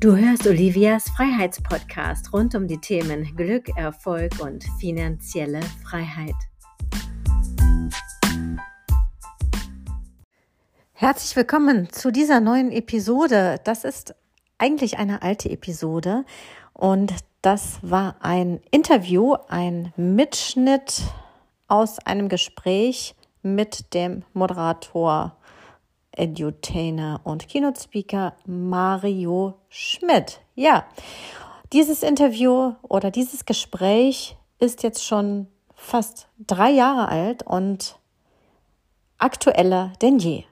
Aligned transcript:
Du 0.00 0.14
hörst 0.14 0.46
Olivias 0.46 1.10
Freiheitspodcast 1.16 2.32
rund 2.32 2.54
um 2.54 2.68
die 2.68 2.78
Themen 2.78 3.34
Glück, 3.34 3.68
Erfolg 3.76 4.38
und 4.38 4.62
finanzielle 4.78 5.60
Freiheit. 5.82 6.36
Herzlich 10.92 11.34
willkommen 11.34 11.90
zu 11.90 12.12
dieser 12.12 12.38
neuen 12.38 12.70
Episode. 12.70 13.58
Das 13.64 13.82
ist 13.82 14.14
eigentlich 14.56 14.98
eine 14.98 15.22
alte 15.22 15.50
Episode 15.50 16.24
und 16.74 17.12
das 17.42 17.80
war 17.82 18.14
ein 18.20 18.60
Interview, 18.70 19.34
ein 19.48 19.92
Mitschnitt 19.96 21.02
aus 21.66 21.98
einem 21.98 22.28
Gespräch 22.28 23.16
mit 23.42 23.92
dem 23.94 24.22
Moderator 24.32 25.36
Edutainer 26.18 27.20
und 27.24 27.48
Keynote 27.48 27.80
Speaker 27.80 28.34
Mario 28.46 29.54
Schmidt. 29.68 30.40
Ja, 30.54 30.86
dieses 31.72 32.02
Interview 32.02 32.74
oder 32.82 33.10
dieses 33.10 33.44
Gespräch 33.44 34.36
ist 34.58 34.82
jetzt 34.82 35.04
schon 35.04 35.46
fast 35.74 36.28
drei 36.38 36.70
Jahre 36.70 37.08
alt 37.08 37.42
und 37.42 37.98
aktueller 39.18 39.92
denn 40.02 40.18
je. 40.18 40.44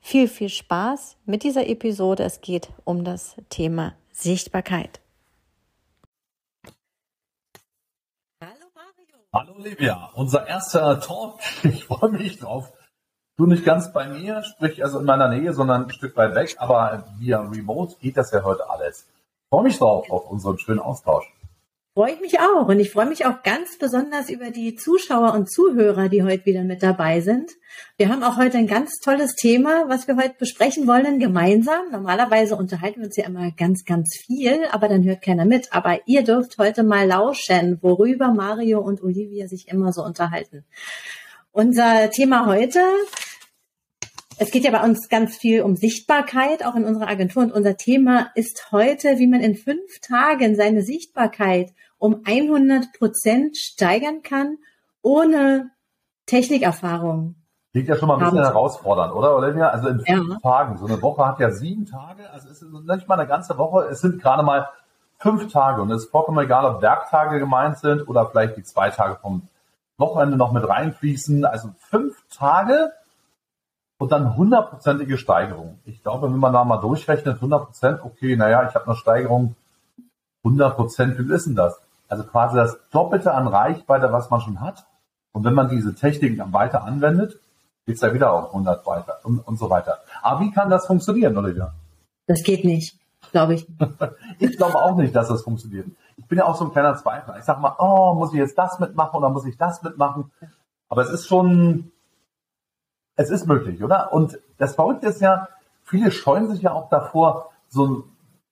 Viel, 0.00 0.28
viel 0.28 0.48
Spaß 0.48 1.16
mit 1.24 1.42
dieser 1.44 1.66
Episode. 1.66 2.24
Es 2.24 2.40
geht 2.40 2.68
um 2.84 3.04
das 3.04 3.36
Thema 3.48 3.94
Sichtbarkeit. 4.12 5.00
Hallo 8.40 8.66
Mario. 8.74 9.16
Hallo 9.32 9.54
Olivia, 9.54 10.10
unser 10.14 10.46
erster 10.46 11.00
Talk. 11.00 11.40
Ich 11.64 11.84
freue 11.86 12.10
mich 12.10 12.38
drauf. 12.38 12.70
Du 13.36 13.46
nicht 13.46 13.64
ganz 13.64 13.92
bei 13.92 14.08
mir, 14.08 14.44
sprich 14.44 14.84
also 14.84 15.00
in 15.00 15.06
meiner 15.06 15.28
Nähe, 15.28 15.52
sondern 15.52 15.86
ein 15.86 15.90
Stück 15.90 16.16
weit 16.16 16.36
weg, 16.36 16.54
aber 16.58 17.04
via 17.18 17.40
Remote 17.40 17.96
geht 18.00 18.16
das 18.16 18.30
ja 18.30 18.44
heute 18.44 18.70
alles. 18.70 19.08
Ich 19.08 19.48
freue 19.50 19.64
mich 19.64 19.76
drauf 19.76 20.08
auf 20.08 20.30
unseren 20.30 20.56
schönen 20.58 20.78
Austausch. 20.78 21.24
Freue 21.94 22.12
ich 22.12 22.20
mich 22.20 22.38
auch 22.38 22.68
und 22.68 22.78
ich 22.78 22.92
freue 22.92 23.06
mich 23.06 23.26
auch 23.26 23.42
ganz 23.42 23.76
besonders 23.76 24.30
über 24.30 24.52
die 24.52 24.76
Zuschauer 24.76 25.34
und 25.34 25.50
Zuhörer, 25.50 26.08
die 26.08 26.22
heute 26.22 26.46
wieder 26.46 26.62
mit 26.62 26.84
dabei 26.84 27.20
sind. 27.20 27.50
Wir 27.96 28.08
haben 28.08 28.22
auch 28.22 28.36
heute 28.36 28.56
ein 28.58 28.68
ganz 28.68 29.00
tolles 29.00 29.34
Thema, 29.34 29.88
was 29.88 30.06
wir 30.06 30.16
heute 30.16 30.34
besprechen 30.38 30.86
wollen, 30.86 31.18
gemeinsam. 31.18 31.90
Normalerweise 31.90 32.54
unterhalten 32.54 33.00
wir 33.00 33.06
uns 33.06 33.16
ja 33.16 33.26
immer 33.26 33.50
ganz, 33.50 33.84
ganz 33.84 34.16
viel, 34.16 34.64
aber 34.70 34.88
dann 34.88 35.02
hört 35.02 35.22
keiner 35.22 35.44
mit. 35.44 35.72
Aber 35.72 35.98
ihr 36.06 36.22
dürft 36.22 36.58
heute 36.58 36.84
mal 36.84 37.06
lauschen, 37.06 37.78
worüber 37.82 38.32
Mario 38.32 38.80
und 38.80 39.02
Olivia 39.02 39.48
sich 39.48 39.66
immer 39.68 39.92
so 39.92 40.04
unterhalten. 40.04 40.64
Unser 41.56 42.10
Thema 42.10 42.46
heute, 42.46 42.80
es 44.38 44.50
geht 44.50 44.64
ja 44.64 44.72
bei 44.72 44.82
uns 44.82 45.08
ganz 45.08 45.36
viel 45.36 45.62
um 45.62 45.76
Sichtbarkeit, 45.76 46.66
auch 46.66 46.74
in 46.74 46.84
unserer 46.84 47.06
Agentur. 47.06 47.44
Und 47.44 47.52
unser 47.52 47.76
Thema 47.76 48.26
ist 48.34 48.72
heute, 48.72 49.20
wie 49.20 49.28
man 49.28 49.40
in 49.40 49.54
fünf 49.54 50.00
Tagen 50.00 50.56
seine 50.56 50.82
Sichtbarkeit 50.82 51.72
um 51.96 52.22
100 52.24 52.86
Prozent 52.98 53.56
steigern 53.56 54.22
kann, 54.22 54.56
ohne 55.00 55.70
Technikerfahrung. 56.26 57.36
Klingt 57.70 57.86
ja 57.86 57.94
schon 57.98 58.08
mal 58.08 58.18
ein 58.18 58.24
bisschen 58.24 58.42
herausfordernd, 58.42 59.14
oder 59.14 59.36
Olivia? 59.36 59.68
Also 59.68 59.90
in 59.90 60.00
fünf 60.00 60.30
ja. 60.30 60.38
Tagen. 60.40 60.76
So 60.76 60.86
eine 60.86 61.00
Woche 61.00 61.24
hat 61.24 61.38
ja 61.38 61.52
sieben 61.52 61.86
Tage. 61.86 62.28
Also 62.32 62.48
es 62.48 62.62
ist 62.62 62.72
nicht 62.72 63.06
mal 63.06 63.16
eine 63.16 63.28
ganze 63.28 63.56
Woche. 63.58 63.86
Es 63.92 64.00
sind 64.00 64.20
gerade 64.20 64.42
mal 64.42 64.70
fünf 65.18 65.52
Tage. 65.52 65.82
Und 65.82 65.92
es 65.92 66.06
ist 66.06 66.10
vollkommen 66.10 66.44
egal, 66.44 66.64
ob 66.64 66.82
Werktage 66.82 67.38
gemeint 67.38 67.78
sind 67.78 68.08
oder 68.08 68.26
vielleicht 68.26 68.56
die 68.56 68.64
zwei 68.64 68.90
Tage 68.90 69.20
vom 69.22 69.46
Wochenende 69.96 70.36
noch 70.36 70.52
mit 70.52 70.68
reinfließen. 70.68 71.44
Also 71.44 71.70
fünf 71.78 72.16
Tage 72.30 72.92
und 73.98 74.12
dann 74.12 74.36
hundertprozentige 74.36 75.18
Steigerung. 75.18 75.78
Ich 75.84 76.02
glaube, 76.02 76.30
wenn 76.32 76.38
man 76.38 76.52
da 76.52 76.64
mal 76.64 76.78
durchrechnet, 76.78 77.36
100 77.36 77.66
Prozent, 77.66 78.00
okay, 78.02 78.36
naja, 78.36 78.68
ich 78.68 78.74
habe 78.74 78.86
eine 78.86 78.96
Steigerung, 78.96 79.56
100 80.44 80.76
Prozent, 80.76 81.18
wie 81.18 81.32
ist 81.32 81.46
denn 81.46 81.54
das? 81.54 81.80
Also 82.08 82.24
quasi 82.24 82.56
das 82.56 82.78
Doppelte 82.90 83.32
an 83.32 83.48
Reichweite, 83.48 84.12
was 84.12 84.30
man 84.30 84.40
schon 84.40 84.60
hat. 84.60 84.84
Und 85.32 85.44
wenn 85.44 85.54
man 85.54 85.68
diese 85.68 85.94
Techniken 85.94 86.36
dann 86.36 86.52
weiter 86.52 86.84
anwendet, 86.84 87.40
geht's 87.86 88.02
ja 88.02 88.12
wieder 88.12 88.32
auf 88.32 88.48
100 88.48 88.86
weiter 88.86 89.20
und, 89.24 89.38
und 89.40 89.58
so 89.58 89.70
weiter. 89.70 89.98
Aber 90.22 90.40
wie 90.40 90.50
kann 90.50 90.70
das 90.70 90.86
funktionieren, 90.86 91.36
Olivia? 91.36 91.72
Das 92.26 92.42
geht 92.42 92.64
nicht, 92.64 92.98
glaube 93.32 93.54
ich. 93.54 93.66
ich 94.38 94.56
glaube 94.56 94.76
auch 94.76 94.96
nicht, 94.96 95.14
dass 95.14 95.28
das 95.28 95.42
funktioniert 95.42 95.86
ich 96.16 96.26
bin 96.26 96.38
ja 96.38 96.46
auch 96.46 96.56
so 96.56 96.64
ein 96.64 96.72
kleiner 96.72 96.96
Zweifler. 96.96 97.38
Ich 97.38 97.44
sag 97.44 97.60
mal, 97.60 97.74
oh, 97.78 98.14
muss 98.14 98.32
ich 98.32 98.38
jetzt 98.38 98.58
das 98.58 98.78
mitmachen 98.78 99.16
oder 99.16 99.28
muss 99.30 99.46
ich 99.46 99.56
das 99.56 99.82
mitmachen? 99.82 100.30
Aber 100.88 101.02
es 101.02 101.10
ist 101.10 101.26
schon, 101.26 101.92
es 103.16 103.30
ist 103.30 103.46
möglich, 103.46 103.82
oder? 103.82 104.12
Und 104.12 104.38
das 104.58 104.74
Verrückte 104.74 105.08
ist 105.08 105.20
ja, 105.20 105.48
viele 105.82 106.10
scheuen 106.10 106.48
sich 106.50 106.62
ja 106.62 106.72
auch 106.72 106.88
davor, 106.88 107.50
so 107.68 108.04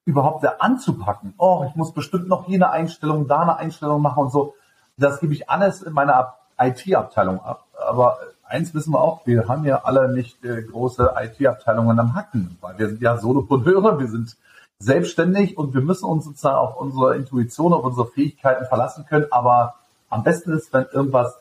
überhaupt 0.05 0.45
anzupacken. 0.61 1.35
Oh, 1.39 1.65
ich 1.69 1.77
muss 1.77 1.93
bestimmt 1.93 2.29
noch 2.29 2.47
hier 2.47 2.57
eine 2.57 2.71
Einstellung, 2.71 3.29
da 3.29 3.41
eine 3.41 3.57
Einstellung 3.57 4.03
machen 4.03 4.25
und 4.25 4.31
so. 4.31 4.55
Das 4.97 5.21
gebe 5.21 5.33
ich 5.33 5.49
alles 5.49 5.83
in 5.83 5.93
meiner 5.93 6.35
IT-Abteilung 6.59 7.41
ab. 7.41 7.67
Aber 7.79 8.19
eins 8.45 8.75
wissen 8.75 8.93
wir 8.93 9.01
auch, 9.01 9.27
wir 9.27 9.49
haben 9.49 9.65
ja 9.65 9.83
alle 9.85 10.13
nicht 10.13 10.45
äh, 10.45 10.63
große 10.63 11.15
IT-Abteilungen 11.17 11.99
am 11.99 12.15
Hacken, 12.15 12.59
weil 12.61 12.79
wir 12.79 12.89
sind 12.89 13.01
ja 13.01 13.17
Solopreneure, 13.17 13.99
wir 13.99 14.09
sind 14.09 14.37
selbstständig 14.83 15.57
und 15.57 15.75
wir 15.75 15.81
müssen 15.81 16.07
uns 16.07 16.25
sozusagen 16.25 16.57
auf 16.57 16.77
unsere 16.77 17.17
Intuition, 17.17 17.73
auf 17.73 17.85
unsere 17.85 18.09
Fähigkeiten 18.09 18.67
verlassen 18.67 19.07
können. 19.09 19.27
Aber 19.31 19.75
am 20.11 20.25
besten 20.25 20.53
ist, 20.53 20.73
wenn 20.73 20.87
irgendwas 20.93 21.35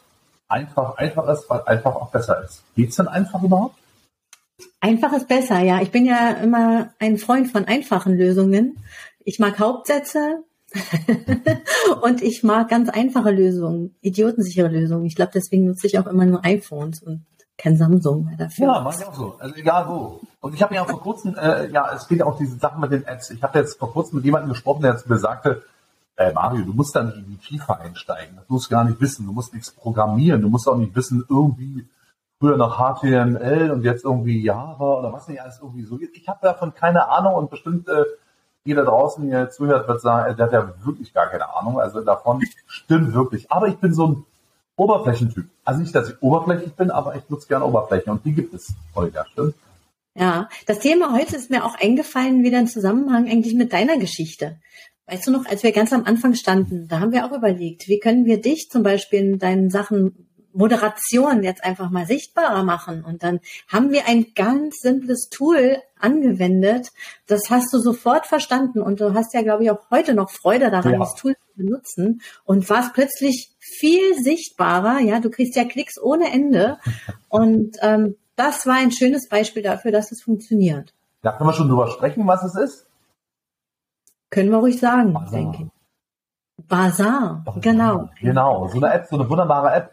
einfach, 0.47 0.97
einfach 0.97 1.27
ist, 1.29 1.49
weil 1.49 1.61
einfach 1.65 1.95
auch 1.95 2.11
besser 2.11 2.43
ist. 2.43 2.63
Geht's 2.75 2.97
denn 2.97 3.07
einfach 3.07 3.41
überhaupt? 3.41 3.75
Einfach 4.79 5.13
ist 5.13 5.27
besser, 5.27 5.59
ja. 5.59 5.81
Ich 5.81 5.91
bin 5.91 6.05
ja 6.05 6.31
immer 6.31 6.93
ein 6.99 7.17
Freund 7.17 7.51
von 7.51 7.65
einfachen 7.65 8.15
Lösungen. 8.15 8.77
Ich 9.23 9.39
mag 9.39 9.59
Hauptsätze 9.59 10.43
und 12.01 12.21
ich 12.21 12.43
mag 12.43 12.69
ganz 12.69 12.89
einfache 12.89 13.31
Lösungen, 13.31 13.95
idiotensichere 14.01 14.69
Lösungen. 14.69 15.05
Ich 15.05 15.15
glaube, 15.15 15.31
deswegen 15.33 15.65
nutze 15.65 15.87
ich 15.87 15.99
auch 15.99 16.07
immer 16.07 16.25
nur 16.25 16.45
iPhones 16.45 17.01
und 17.01 17.25
kein 17.61 17.77
Samsung 17.77 18.29
dafür. 18.37 18.65
Ja, 18.65 18.81
mach 18.81 18.97
ich 18.97 19.05
auch 19.05 19.13
so. 19.13 19.35
Also 19.39 19.55
egal 19.55 19.87
wo. 19.87 20.21
Und 20.41 20.53
ich 20.53 20.61
habe 20.61 20.75
ja 20.75 20.83
vor 20.85 21.01
kurzem, 21.01 21.35
äh, 21.35 21.67
ja, 21.69 21.93
es 21.93 22.07
geht 22.07 22.23
auch 22.23 22.37
diese 22.37 22.57
Sachen 22.57 22.81
mit 22.81 22.91
den 22.91 23.07
Ads. 23.07 23.31
Ich 23.31 23.43
habe 23.43 23.59
jetzt 23.59 23.77
vor 23.77 23.91
kurzem 23.91 24.17
mit 24.17 24.25
jemandem 24.25 24.49
gesprochen, 24.49 24.81
der 24.81 24.93
jetzt 24.93 25.07
mir 25.07 25.17
sagte, 25.17 25.61
äh, 26.17 26.33
Mario, 26.33 26.65
du 26.65 26.73
musst 26.73 26.95
da 26.95 27.03
nicht 27.03 27.17
in 27.17 27.27
die 27.27 27.37
Tiefe 27.37 27.79
einsteigen. 27.79 28.35
Das 28.35 28.49
musst 28.49 28.69
du 28.69 28.75
gar 28.75 28.83
nicht 28.83 28.99
wissen. 28.99 29.25
Du 29.25 29.31
musst 29.31 29.53
nichts 29.53 29.71
programmieren. 29.71 30.41
Du 30.41 30.49
musst 30.49 30.67
auch 30.67 30.75
nicht 30.75 30.95
wissen, 30.95 31.23
irgendwie 31.29 31.87
früher 32.39 32.57
noch 32.57 32.77
HTML 32.77 33.71
und 33.71 33.83
jetzt 33.83 34.03
irgendwie 34.03 34.43
Java 34.43 34.99
oder 34.99 35.13
was 35.13 35.27
nicht 35.27 35.41
alles 35.41 35.59
irgendwie 35.61 35.83
so. 35.83 35.99
Ich 35.99 36.27
habe 36.27 36.39
davon 36.41 36.73
keine 36.73 37.07
Ahnung 37.07 37.35
und 37.35 37.51
bestimmt 37.51 37.87
äh, 37.87 38.03
jeder 38.63 38.85
draußen, 38.85 39.27
der 39.29 39.49
zuhört, 39.49 39.87
wird 39.87 40.01
sagen, 40.01 40.35
der 40.35 40.45
hat 40.47 40.53
ja 40.53 40.73
wirklich 40.83 41.13
gar 41.13 41.27
keine 41.27 41.55
Ahnung. 41.55 41.79
Also 41.79 42.01
davon 42.01 42.41
stimmt 42.65 43.13
wirklich. 43.13 43.51
Aber 43.51 43.67
ich 43.67 43.77
bin 43.77 43.93
so 43.93 44.07
ein 44.07 44.25
Oberflächentyp. 44.81 45.45
Also 45.63 45.81
nicht, 45.81 45.93
dass 45.93 46.09
ich 46.09 46.21
oberflächlich 46.21 46.73
bin, 46.73 46.89
aber 46.89 47.15
ich 47.15 47.29
nutze 47.29 47.47
gerne 47.47 47.65
Oberflächen 47.65 48.11
und 48.11 48.25
die 48.25 48.33
gibt 48.33 48.53
es, 48.53 48.73
Holger, 48.95 49.25
stimmt? 49.31 49.53
Ja, 50.15 50.49
das 50.65 50.79
Thema 50.79 51.13
heute 51.13 51.35
ist 51.35 51.51
mir 51.51 51.63
auch 51.63 51.75
eingefallen, 51.75 52.43
wieder 52.43 52.59
im 52.59 52.67
Zusammenhang 52.67 53.29
eigentlich 53.29 53.53
mit 53.53 53.71
deiner 53.71 53.97
Geschichte. 53.97 54.57
Weißt 55.05 55.27
du 55.27 55.31
noch, 55.31 55.45
als 55.45 55.61
wir 55.63 55.71
ganz 55.71 55.93
am 55.93 56.05
Anfang 56.05 56.33
standen, 56.33 56.87
da 56.87 56.99
haben 56.99 57.11
wir 57.11 57.25
auch 57.25 57.31
überlegt, 57.31 57.87
wie 57.87 57.99
können 57.99 58.25
wir 58.25 58.41
dich 58.41 58.69
zum 58.71 58.81
Beispiel 58.81 59.19
in 59.19 59.39
deinen 59.39 59.69
Sachen 59.69 60.27
Moderation 60.53 61.43
jetzt 61.43 61.63
einfach 61.63 61.89
mal 61.89 62.05
sichtbarer 62.05 62.63
machen. 62.63 63.03
Und 63.03 63.23
dann 63.23 63.39
haben 63.67 63.91
wir 63.91 64.07
ein 64.07 64.33
ganz 64.35 64.77
simples 64.81 65.29
Tool 65.29 65.77
angewendet. 65.99 66.89
Das 67.27 67.49
hast 67.49 67.73
du 67.73 67.79
sofort 67.79 68.25
verstanden 68.25 68.81
und 68.81 68.99
du 68.99 69.13
hast 69.13 69.33
ja, 69.33 69.43
glaube 69.43 69.63
ich, 69.63 69.71
auch 69.71 69.89
heute 69.91 70.13
noch 70.13 70.29
Freude 70.29 70.71
daran, 70.71 70.93
ja. 70.93 70.99
das 70.99 71.15
Tool 71.15 71.35
zu 71.35 71.40
benutzen 71.55 72.21
und 72.43 72.69
warst 72.69 72.93
plötzlich 72.93 73.51
viel 73.59 74.21
sichtbarer. 74.21 74.99
Ja, 74.99 75.19
du 75.19 75.29
kriegst 75.29 75.55
ja 75.55 75.65
Klicks 75.65 76.01
ohne 76.01 76.31
Ende. 76.31 76.77
Und 77.29 77.77
ähm, 77.81 78.15
das 78.35 78.65
war 78.67 78.75
ein 78.75 78.91
schönes 78.91 79.29
Beispiel 79.29 79.63
dafür, 79.63 79.91
dass 79.91 80.11
es 80.11 80.21
funktioniert. 80.21 80.93
Da 81.21 81.31
können 81.31 81.49
wir 81.49 81.53
schon 81.53 81.69
drüber 81.69 81.87
sprechen, 81.87 82.27
was 82.27 82.43
es 82.43 82.55
ist? 82.55 82.87
Können 84.29 84.49
wir 84.49 84.57
ruhig 84.57 84.79
sagen, 84.79 85.13
Bazaar. 85.13 85.31
denke 85.31 85.63
ich. 85.63 86.65
Bazaar, 86.67 87.43
genau. 87.61 88.09
Genau, 88.19 88.67
so 88.67 88.77
eine 88.77 88.93
App, 88.93 89.07
so 89.09 89.17
eine 89.17 89.29
wunderbare 89.29 89.73
App 89.73 89.91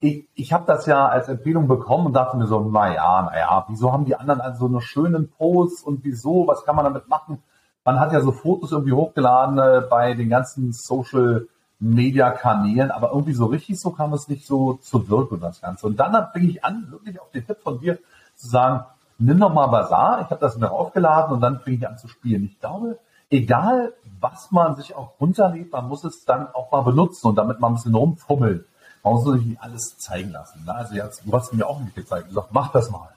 ich, 0.00 0.28
ich 0.34 0.52
habe 0.52 0.66
das 0.66 0.86
ja 0.86 1.08
als 1.08 1.28
Empfehlung 1.28 1.68
bekommen 1.68 2.06
und 2.06 2.12
dachte 2.12 2.36
mir 2.36 2.46
so, 2.46 2.60
naja, 2.60 3.22
naja, 3.22 3.64
wieso 3.68 3.92
haben 3.92 4.04
die 4.04 4.16
anderen 4.16 4.40
also 4.40 4.60
so 4.60 4.66
eine 4.66 4.80
schönen 4.80 5.30
Posts 5.30 5.82
und 5.82 6.04
wieso, 6.04 6.46
was 6.46 6.64
kann 6.64 6.76
man 6.76 6.84
damit 6.84 7.08
machen? 7.08 7.42
Man 7.86 8.00
hat 8.00 8.12
ja 8.12 8.20
so 8.20 8.32
Fotos 8.32 8.72
irgendwie 8.72 8.92
hochgeladen 8.92 9.58
äh, 9.58 9.80
bei 9.88 10.14
den 10.14 10.28
ganzen 10.28 10.72
Social 10.72 11.46
Media 11.78 12.30
Kanälen, 12.30 12.90
aber 12.90 13.10
irgendwie 13.10 13.32
so 13.32 13.46
richtig 13.46 13.78
so 13.80 13.90
kam 13.90 14.12
es 14.12 14.28
nicht 14.28 14.46
so 14.46 14.74
zur 14.74 15.08
Wirkung, 15.08 15.40
das 15.40 15.60
Ganze. 15.60 15.86
Und 15.86 16.00
dann 16.00 16.28
fing 16.32 16.48
ich 16.48 16.64
an, 16.64 16.88
wirklich 16.90 17.20
auf 17.20 17.30
den 17.30 17.46
Tipp 17.46 17.58
von 17.62 17.80
dir 17.80 17.98
zu 18.34 18.48
sagen, 18.48 18.84
nimm 19.18 19.38
doch 19.38 19.52
mal 19.52 19.68
Bazaar, 19.68 20.22
ich 20.22 20.30
habe 20.30 20.40
das 20.40 20.56
mir 20.56 20.70
aufgeladen 20.70 21.34
und 21.34 21.40
dann 21.40 21.60
fing 21.60 21.74
ich 21.74 21.88
an 21.88 21.96
zu 21.96 22.08
spielen. 22.08 22.44
Ich 22.44 22.58
glaube, 22.58 22.98
egal 23.30 23.92
was 24.20 24.50
man 24.50 24.74
sich 24.74 24.96
auch 24.96 25.20
runterlädt, 25.20 25.70
man 25.70 25.88
muss 25.88 26.02
es 26.02 26.24
dann 26.24 26.48
auch 26.54 26.72
mal 26.72 26.82
benutzen 26.82 27.28
und 27.28 27.36
damit 27.36 27.60
mal 27.60 27.68
ein 27.68 27.74
bisschen 27.74 27.94
rumfummeln. 27.94 28.64
Warum 29.02 29.24
soll 29.24 29.38
ich 29.38 29.46
nicht 29.46 29.62
alles 29.62 29.96
zeigen 29.98 30.32
lassen? 30.32 30.64
Ne? 30.64 30.74
Also 30.74 30.96
jetzt, 30.96 31.24
du 31.24 31.32
hast 31.32 31.54
mir 31.54 31.66
auch 31.66 31.78
nicht 31.78 31.94
gezeigt, 31.94 32.30
du 32.30 32.34
sagst, 32.34 32.50
mach 32.52 32.72
das 32.72 32.90
mal. 32.90 33.10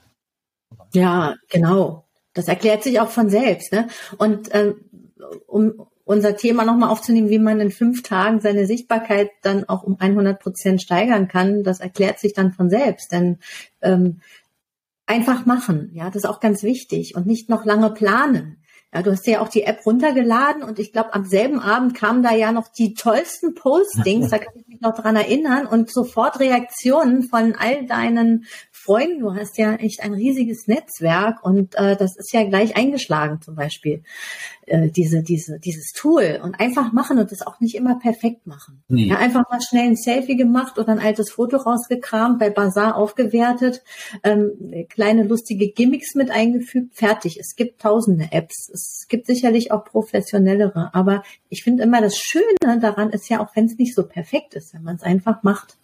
Ja, 0.92 1.34
genau. 1.48 2.04
Das 2.34 2.48
erklärt 2.48 2.82
sich 2.82 3.00
auch 3.00 3.10
von 3.10 3.28
selbst. 3.28 3.72
Ne? 3.72 3.88
Und 4.18 4.48
ähm, 4.52 4.76
um 5.46 5.86
unser 6.04 6.36
Thema 6.36 6.64
nochmal 6.64 6.90
aufzunehmen, 6.90 7.28
wie 7.28 7.38
man 7.38 7.60
in 7.60 7.70
fünf 7.70 8.02
Tagen 8.02 8.40
seine 8.40 8.66
Sichtbarkeit 8.66 9.30
dann 9.42 9.68
auch 9.68 9.84
um 9.84 9.96
100 10.00 10.40
Prozent 10.40 10.82
steigern 10.82 11.28
kann, 11.28 11.62
das 11.62 11.78
erklärt 11.78 12.18
sich 12.18 12.32
dann 12.32 12.52
von 12.52 12.68
selbst. 12.68 13.12
Denn 13.12 13.38
ähm, 13.80 14.20
einfach 15.06 15.46
machen, 15.46 15.90
ja, 15.92 16.06
das 16.06 16.24
ist 16.24 16.28
auch 16.28 16.40
ganz 16.40 16.62
wichtig 16.62 17.14
und 17.14 17.26
nicht 17.26 17.48
noch 17.48 17.64
lange 17.64 17.90
planen. 17.90 18.56
Ja, 18.92 19.02
du 19.02 19.12
hast 19.12 19.24
ja 19.28 19.40
auch 19.40 19.48
die 19.48 19.62
App 19.62 19.86
runtergeladen 19.86 20.64
und 20.64 20.80
ich 20.80 20.92
glaube, 20.92 21.14
am 21.14 21.24
selben 21.24 21.60
Abend 21.60 21.94
kamen 21.94 22.24
da 22.24 22.34
ja 22.34 22.50
noch 22.50 22.66
die 22.66 22.94
tollsten 22.94 23.54
Postings, 23.54 24.30
da 24.30 24.38
kann 24.38 24.52
ich 24.56 24.66
mich 24.66 24.80
noch 24.80 24.96
dran 24.96 25.14
erinnern 25.14 25.66
und 25.66 25.92
sofort 25.92 26.40
Reaktionen 26.40 27.22
von 27.22 27.54
all 27.54 27.86
deinen 27.86 28.46
Freunden. 28.82 29.20
Du 29.20 29.34
hast 29.34 29.58
ja 29.58 29.74
echt 29.74 30.02
ein 30.02 30.14
riesiges 30.14 30.66
Netzwerk 30.66 31.44
und 31.44 31.74
äh, 31.74 31.96
das 31.96 32.16
ist 32.16 32.32
ja 32.32 32.44
gleich 32.44 32.76
eingeschlagen 32.76 33.40
zum 33.42 33.54
Beispiel, 33.54 34.02
äh, 34.66 34.88
diese, 34.90 35.22
diese, 35.22 35.58
dieses 35.58 35.92
Tool 35.92 36.40
und 36.42 36.58
einfach 36.58 36.92
machen 36.92 37.18
und 37.18 37.30
das 37.30 37.46
auch 37.46 37.60
nicht 37.60 37.74
immer 37.74 37.98
perfekt 37.98 38.46
machen. 38.46 38.82
Nee. 38.88 39.08
Ja, 39.08 39.18
einfach 39.18 39.44
mal 39.50 39.60
schnell 39.60 39.88
ein 39.88 39.96
Selfie 39.96 40.36
gemacht 40.36 40.78
oder 40.78 40.90
ein 40.90 40.98
altes 40.98 41.30
Foto 41.30 41.58
rausgekramt, 41.58 42.38
bei 42.38 42.50
Bazaar 42.50 42.96
aufgewertet, 42.96 43.82
ähm, 44.22 44.86
kleine 44.88 45.24
lustige 45.24 45.70
Gimmicks 45.72 46.14
mit 46.14 46.30
eingefügt, 46.30 46.94
fertig. 46.94 47.38
Es 47.38 47.56
gibt 47.56 47.80
tausende 47.80 48.28
Apps. 48.30 48.70
Es 48.72 49.06
gibt 49.08 49.26
sicherlich 49.26 49.72
auch 49.72 49.84
professionellere, 49.84 50.90
aber 50.94 51.22
ich 51.48 51.64
finde 51.64 51.82
immer 51.82 52.00
das 52.00 52.16
Schöne 52.16 52.80
daran 52.80 53.10
ist 53.10 53.28
ja 53.28 53.40
auch, 53.40 53.54
wenn 53.54 53.66
es 53.66 53.76
nicht 53.76 53.94
so 53.94 54.06
perfekt 54.06 54.54
ist, 54.54 54.72
wenn 54.72 54.82
man 54.82 54.96
es 54.96 55.02
einfach 55.02 55.42
macht. 55.42 55.79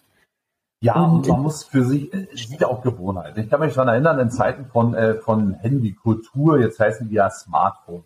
Ja, 0.79 1.01
und 1.01 1.27
man 1.27 1.41
muss 1.41 1.63
für 1.63 1.83
sich, 1.83 2.13
es 2.13 2.47
sind 2.47 2.61
ja 2.61 2.67
auch 2.67 2.83
Gewohnheiten. 2.83 3.39
Ich 3.39 3.49
kann 3.49 3.59
mich 3.59 3.73
daran 3.73 3.87
erinnern, 3.87 4.19
in 4.19 4.29
Zeiten 4.29 4.65
von, 4.67 4.93
äh, 4.93 5.15
von 5.15 5.53
Handykultur, 5.55 6.59
jetzt 6.59 6.79
heißen 6.79 7.09
die 7.09 7.15
ja 7.15 7.31
Smartphone. 7.31 8.03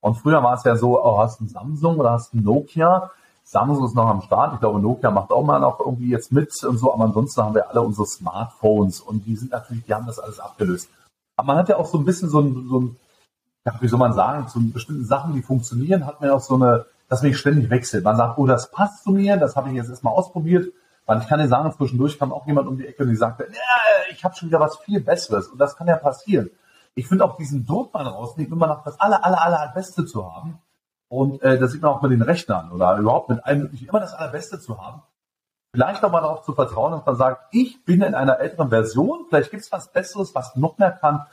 Und 0.00 0.14
früher 0.14 0.42
war 0.42 0.54
es 0.54 0.64
ja 0.64 0.76
so, 0.76 1.02
oh, 1.02 1.18
hast 1.18 1.40
du 1.40 1.44
ein 1.44 1.48
Samsung 1.48 1.98
oder 1.98 2.12
hast 2.12 2.32
du 2.32 2.38
ein 2.38 2.44
Nokia? 2.44 3.10
Samsung 3.42 3.84
ist 3.84 3.94
noch 3.94 4.06
am 4.06 4.22
Start. 4.22 4.54
Ich 4.54 4.60
glaube, 4.60 4.80
Nokia 4.80 5.10
macht 5.10 5.32
auch 5.32 5.44
mal 5.44 5.60
noch 5.60 5.80
irgendwie 5.80 6.08
jetzt 6.08 6.32
mit 6.32 6.50
und 6.64 6.78
so. 6.78 6.94
Aber 6.94 7.04
ansonsten 7.04 7.42
haben 7.42 7.54
wir 7.54 7.68
alle 7.68 7.82
unsere 7.82 8.06
Smartphones 8.06 9.00
und 9.00 9.26
die 9.26 9.36
sind 9.36 9.52
natürlich, 9.52 9.84
die 9.84 9.92
haben 9.92 10.06
das 10.06 10.18
alles 10.18 10.40
abgelöst. 10.40 10.88
Aber 11.36 11.48
man 11.48 11.58
hat 11.58 11.68
ja 11.68 11.76
auch 11.76 11.86
so 11.86 11.98
ein 11.98 12.06
bisschen 12.06 12.30
so 12.30 12.40
ein, 12.40 12.68
so 12.68 12.80
ein 12.80 12.96
ja, 13.66 13.74
wie 13.80 13.88
soll 13.88 13.98
man 13.98 14.14
sagen, 14.14 14.48
zu 14.48 14.60
bestimmten 14.70 15.04
Sachen, 15.04 15.34
die 15.34 15.42
funktionieren, 15.42 16.06
hat 16.06 16.20
man 16.20 16.30
ja 16.30 16.36
auch 16.36 16.42
so 16.42 16.54
eine, 16.54 16.86
dass 17.08 17.22
man 17.22 17.30
nicht 17.30 17.38
ständig 17.38 17.68
wechselt. 17.68 18.04
Man 18.04 18.16
sagt, 18.16 18.38
oh, 18.38 18.46
das 18.46 18.70
passt 18.70 19.04
zu 19.04 19.10
mir, 19.10 19.36
das 19.36 19.56
habe 19.56 19.68
ich 19.68 19.74
jetzt 19.74 19.90
erstmal 19.90 20.14
ausprobiert 20.14 20.72
weil 21.06 21.20
ich 21.20 21.28
kann 21.28 21.38
dir 21.38 21.48
sagen, 21.48 21.72
zwischendurch 21.72 22.18
kam 22.18 22.32
auch 22.32 22.46
jemand 22.46 22.68
um 22.68 22.78
die 22.78 22.86
Ecke 22.86 23.02
und 23.02 23.10
die 23.10 23.16
sagte, 23.16 23.48
ich 24.10 24.24
habe 24.24 24.34
schon 24.34 24.48
wieder 24.48 24.60
was 24.60 24.78
viel 24.78 25.00
Besseres. 25.00 25.48
Und 25.48 25.58
das 25.58 25.76
kann 25.76 25.86
ja 25.86 25.96
passieren. 25.96 26.50
Ich 26.94 27.08
finde 27.08 27.24
auch 27.24 27.36
diesen 27.36 27.66
Druck 27.66 27.92
mal 27.92 28.06
rausnehmen, 28.06 28.52
immer 28.52 28.68
noch 28.68 28.84
das 28.84 28.98
aller, 29.00 29.24
aller, 29.24 29.42
aller 29.42 29.72
Beste 29.74 30.06
zu 30.06 30.32
haben. 30.32 30.60
Und 31.08 31.42
äh, 31.42 31.58
das 31.58 31.72
sieht 31.72 31.82
man 31.82 31.92
auch 31.92 32.02
mit 32.02 32.12
den 32.12 32.22
Rechnern 32.22 32.72
oder 32.72 32.96
überhaupt 32.96 33.28
mit 33.28 33.44
allem 33.44 33.62
möglichen, 33.62 33.88
immer 33.88 34.00
das 34.00 34.14
Allerbeste 34.14 34.60
zu 34.60 34.80
haben. 34.80 35.02
Vielleicht 35.72 36.04
auch 36.04 36.10
mal 36.12 36.20
darauf 36.20 36.42
zu 36.44 36.52
vertrauen, 36.52 36.92
dass 36.92 37.04
man 37.04 37.16
sagt, 37.16 37.48
ich 37.52 37.84
bin 37.84 38.00
in 38.00 38.14
einer 38.14 38.38
älteren 38.38 38.70
Version, 38.70 39.26
vielleicht 39.28 39.50
gibt 39.50 39.64
es 39.64 39.72
was 39.72 39.92
Besseres, 39.92 40.34
was 40.34 40.54
noch 40.56 40.78
mehr 40.78 40.92
kann. 40.92 41.26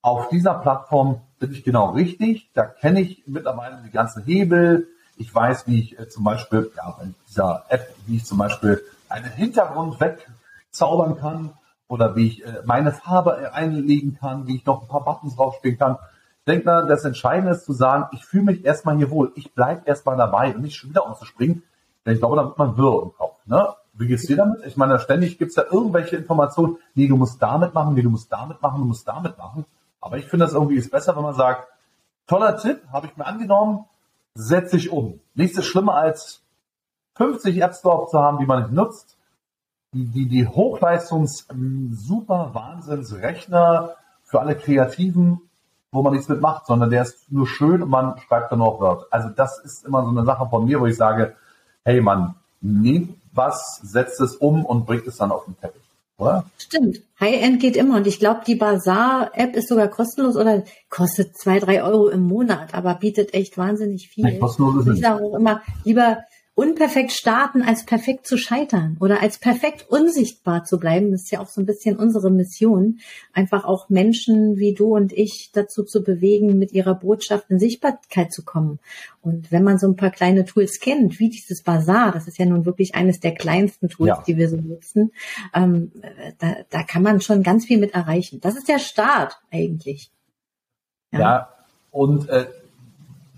Auf 0.00 0.30
dieser 0.30 0.54
Plattform 0.54 1.20
bin 1.38 1.52
ich 1.52 1.62
genau 1.62 1.90
richtig. 1.90 2.50
Da 2.54 2.64
kenne 2.64 3.02
ich 3.02 3.22
mittlerweile 3.26 3.82
die 3.84 3.90
ganzen 3.90 4.24
Hebel. 4.24 4.88
Ich 5.16 5.32
weiß, 5.32 5.66
wie 5.66 5.80
ich 5.80 5.98
äh, 5.98 6.08
zum 6.08 6.24
Beispiel, 6.24 6.72
ja, 6.74 6.96
in 7.02 7.14
dieser 7.28 7.66
App, 7.68 7.94
wie 8.06 8.16
ich 8.16 8.24
zum 8.24 8.38
Beispiel 8.38 8.82
einen 9.12 9.30
Hintergrund 9.30 10.00
wegzaubern 10.00 11.16
kann 11.16 11.52
oder 11.88 12.16
wie 12.16 12.26
ich 12.26 12.44
äh, 12.44 12.62
meine 12.64 12.92
Farbe 12.92 13.52
einlegen 13.52 14.16
kann, 14.18 14.46
wie 14.46 14.56
ich 14.56 14.66
noch 14.66 14.82
ein 14.82 14.88
paar 14.88 15.04
Buttons 15.04 15.36
draufspielen 15.36 15.78
kann. 15.78 15.98
Ich 16.38 16.46
denke 16.46 16.64
mal, 16.64 16.86
das 16.86 17.04
Entscheidende 17.04 17.52
ist 17.52 17.64
zu 17.64 17.72
sagen, 17.72 18.06
ich 18.12 18.24
fühle 18.24 18.44
mich 18.44 18.64
erstmal 18.64 18.96
hier 18.96 19.10
wohl. 19.10 19.32
Ich 19.36 19.54
bleibe 19.54 19.82
erstmal 19.86 20.16
dabei 20.16 20.54
und 20.54 20.62
nicht 20.62 20.76
schon 20.76 20.90
wieder 20.90 21.06
umzuspringen. 21.06 21.62
Denn 22.04 22.14
ich 22.14 22.20
glaube, 22.20 22.36
da 22.36 22.44
wird 22.44 22.58
man 22.58 22.76
wirr 22.76 23.02
im 23.02 23.12
Kopf. 23.14 23.36
Ne? 23.46 23.74
Wie 23.92 24.06
geht's 24.06 24.26
dir 24.26 24.36
damit? 24.36 24.64
Ich 24.66 24.76
meine, 24.76 24.98
ständig 24.98 25.38
gibt's 25.38 25.54
da 25.54 25.64
irgendwelche 25.70 26.16
Informationen, 26.16 26.78
nee, 26.94 27.06
du 27.06 27.16
musst 27.16 27.40
damit 27.40 27.74
machen, 27.74 27.94
nee, 27.94 28.02
du 28.02 28.10
musst 28.10 28.32
damit 28.32 28.60
machen, 28.62 28.80
du 28.80 28.86
musst 28.86 29.06
damit 29.06 29.38
machen. 29.38 29.66
Aber 30.00 30.16
ich 30.16 30.26
finde 30.26 30.46
das 30.46 30.54
irgendwie 30.54 30.76
ist 30.76 30.90
besser, 30.90 31.14
wenn 31.14 31.22
man 31.22 31.34
sagt, 31.34 31.68
toller 32.26 32.56
Tipp, 32.56 32.80
habe 32.90 33.06
ich 33.06 33.16
mir 33.16 33.26
angenommen, 33.26 33.84
setze 34.34 34.76
ich 34.76 34.90
um. 34.90 35.20
Nichts 35.34 35.58
ist 35.58 35.66
schlimmer 35.66 35.94
als 35.94 36.42
50 37.14 37.62
Apps 37.62 37.82
drauf 37.82 38.10
zu 38.10 38.18
haben, 38.18 38.38
die 38.38 38.46
man 38.46 38.62
nicht 38.62 38.72
nutzt, 38.72 39.16
die, 39.92 40.06
die, 40.06 40.26
die 40.26 40.46
Hochleistungs 40.46 41.46
ähm, 41.50 41.90
super 41.94 42.50
Wahnsinnsrechner 42.54 43.96
für 44.24 44.40
alle 44.40 44.56
Kreativen, 44.56 45.40
wo 45.90 46.02
man 46.02 46.14
nichts 46.14 46.28
mitmacht, 46.28 46.66
sondern 46.66 46.90
der 46.90 47.02
ist 47.02 47.30
nur 47.30 47.46
schön 47.46 47.82
und 47.82 47.90
man 47.90 48.18
schreibt 48.18 48.50
dann 48.50 48.60
noch 48.60 48.80
Word. 48.80 49.06
Also 49.10 49.28
das 49.28 49.58
ist 49.62 49.84
immer 49.84 50.02
so 50.02 50.08
eine 50.08 50.24
Sache 50.24 50.48
von 50.48 50.64
mir, 50.64 50.80
wo 50.80 50.86
ich 50.86 50.96
sage, 50.96 51.36
hey 51.84 52.00
man, 52.00 52.34
nehmt 52.62 53.18
was, 53.34 53.80
setzt 53.82 54.20
es 54.20 54.36
um 54.36 54.64
und 54.64 54.86
bringt 54.86 55.06
es 55.06 55.16
dann 55.16 55.32
auf 55.32 55.44
den 55.44 55.58
Teppich. 55.60 55.82
Oder? 56.18 56.44
Stimmt. 56.56 57.02
High-End 57.20 57.60
geht 57.60 57.76
immer. 57.76 57.96
Und 57.96 58.06
ich 58.06 58.18
glaube, 58.18 58.42
die 58.46 58.54
Bazaar-App 58.54 59.56
ist 59.56 59.68
sogar 59.68 59.88
kostenlos 59.88 60.36
oder 60.36 60.62
kostet 60.88 61.36
zwei, 61.36 61.58
drei 61.58 61.82
Euro 61.82 62.08
im 62.08 62.22
Monat, 62.22 62.74
aber 62.74 62.94
bietet 62.94 63.34
echt 63.34 63.58
wahnsinnig 63.58 64.08
viel. 64.08 64.24
Nein, 64.24 64.40
kostenlos 64.40 64.86
ist 64.86 64.96
ich 64.96 65.02
sage 65.02 65.24
auch 65.24 65.34
immer, 65.34 65.62
lieber 65.84 66.18
unperfekt 66.54 67.12
starten, 67.12 67.62
als 67.62 67.86
perfekt 67.86 68.26
zu 68.26 68.36
scheitern 68.36 68.98
oder 69.00 69.22
als 69.22 69.38
perfekt 69.38 69.86
unsichtbar 69.88 70.64
zu 70.64 70.78
bleiben. 70.78 71.10
Das 71.10 71.22
ist 71.22 71.30
ja 71.30 71.40
auch 71.40 71.48
so 71.48 71.62
ein 71.62 71.66
bisschen 71.66 71.96
unsere 71.96 72.30
Mission, 72.30 72.98
einfach 73.32 73.64
auch 73.64 73.88
Menschen 73.88 74.56
wie 74.56 74.74
du 74.74 74.94
und 74.94 75.12
ich 75.12 75.50
dazu 75.52 75.82
zu 75.82 76.02
bewegen, 76.02 76.58
mit 76.58 76.72
ihrer 76.72 76.94
Botschaft 76.94 77.50
in 77.50 77.58
Sichtbarkeit 77.58 78.32
zu 78.32 78.44
kommen. 78.44 78.80
Und 79.22 79.50
wenn 79.50 79.64
man 79.64 79.78
so 79.78 79.86
ein 79.86 79.96
paar 79.96 80.10
kleine 80.10 80.44
Tools 80.44 80.78
kennt, 80.78 81.18
wie 81.18 81.30
dieses 81.30 81.62
Bazaar, 81.62 82.12
das 82.12 82.28
ist 82.28 82.38
ja 82.38 82.44
nun 82.44 82.66
wirklich 82.66 82.94
eines 82.94 83.18
der 83.18 83.32
kleinsten 83.32 83.88
Tools, 83.88 84.08
ja. 84.08 84.24
die 84.26 84.36
wir 84.36 84.50
so 84.50 84.56
nutzen, 84.56 85.12
ähm, 85.54 85.92
da, 86.38 86.56
da 86.68 86.82
kann 86.82 87.02
man 87.02 87.22
schon 87.22 87.42
ganz 87.42 87.64
viel 87.64 87.78
mit 87.78 87.94
erreichen. 87.94 88.40
Das 88.40 88.56
ist 88.56 88.68
der 88.68 88.78
Start 88.78 89.40
eigentlich. 89.50 90.10
Ja, 91.12 91.18
ja 91.18 91.48
und 91.90 92.28
äh, 92.28 92.46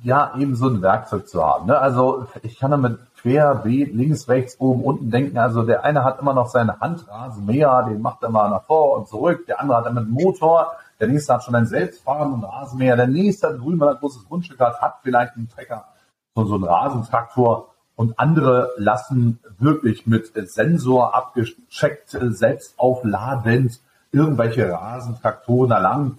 ja, 0.05 0.35
eben 0.39 0.55
so 0.55 0.69
ein 0.69 0.83
Werkzeug 0.83 1.27
zu 1.27 1.43
haben. 1.43 1.67
Ne? 1.67 1.79
Also 1.79 2.27
ich 2.43 2.59
kann 2.59 2.71
damit 2.71 2.99
quer, 3.17 3.55
B, 3.55 3.85
links, 3.85 4.29
rechts, 4.29 4.61
oben, 4.61 4.85
unten 4.85 5.11
denken. 5.11 5.39
Also 5.39 5.63
der 5.63 5.83
eine 5.83 6.05
hat 6.05 6.21
immer 6.21 6.35
noch 6.35 6.49
seine 6.49 6.79
Handrasenmäher, 6.79 7.87
den 7.89 8.03
macht 8.03 8.23
er 8.23 8.29
mal 8.29 8.51
nach 8.51 8.65
vor 8.65 8.99
und 8.99 9.09
zurück. 9.09 9.47
Der 9.47 9.61
andere 9.61 9.79
hat 9.79 9.87
damit 9.87 10.05
einen 10.05 10.13
Motor. 10.13 10.73
Der 11.01 11.09
nächste 11.09 11.33
hat 11.33 11.43
schon 11.43 11.55
einen 11.55 11.67
selbstfahrenden 11.67 12.45
Rasenmäher. 12.45 12.97
Der 12.97 13.07
nächste 13.07 13.49
hat 13.49 13.59
drüben, 13.59 13.83
ein 13.83 13.97
großes 13.97 14.27
Grundstück 14.27 14.61
hat, 14.61 14.81
hat 14.83 14.97
vielleicht 15.03 15.37
einen 15.37 15.49
Trecker, 15.49 15.87
so, 16.35 16.45
so 16.45 16.57
einen 16.57 16.65
Rasentraktor. 16.65 17.71
Und 17.97 18.19
andere 18.19 18.73
lassen 18.77 19.41
wirklich 19.59 20.07
mit 20.07 20.33
Sensor 20.51 21.15
abgecheckt, 21.15 22.11
selbst 22.11 22.75
aufladend 22.77 23.81
irgendwelche 24.13 24.71
Rasentraktoren 24.71 25.71
erlangen. 25.71 26.17